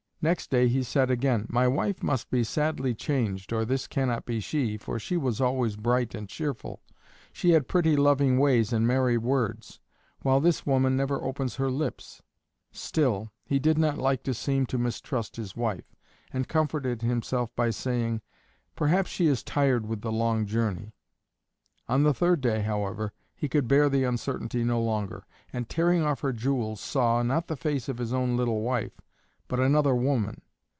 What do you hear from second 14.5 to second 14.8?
to